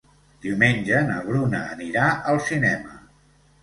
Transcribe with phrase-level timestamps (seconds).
[0.45, 3.03] Diumenge na Bruna anirà al cinema.